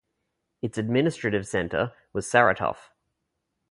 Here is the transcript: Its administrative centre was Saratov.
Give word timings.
Its 0.63 0.79
administrative 0.79 1.47
centre 1.47 1.93
was 2.11 2.25
Saratov. 2.27 2.89